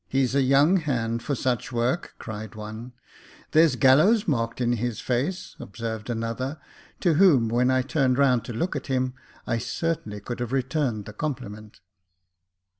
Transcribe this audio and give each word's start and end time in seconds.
"He's 0.17 0.33
a 0.33 0.41
young 0.41 0.77
hand 0.77 1.21
for 1.21 1.35
such 1.35 1.71
work," 1.71 2.15
cried 2.17 2.55
one. 2.55 2.93
There's 3.51 3.75
gallows 3.75 4.27
marked 4.27 4.59
in 4.59 4.73
his 4.77 4.99
face," 4.99 5.55
observed 5.59 6.09
another, 6.09 6.59
to 7.01 7.13
whom, 7.13 7.49
68 7.49 7.49
Jacob 7.49 7.49
Faithful 7.49 7.57
when 7.57 7.69
I 7.69 7.81
turned 7.83 8.17
round 8.17 8.45
to 8.45 8.53
look 8.53 8.75
at 8.75 8.87
him, 8.87 9.13
I 9.45 9.59
certainly 9.59 10.19
could 10.19 10.39
have 10.39 10.53
returned 10.53 11.05
the 11.05 11.13
compliment. 11.13 11.81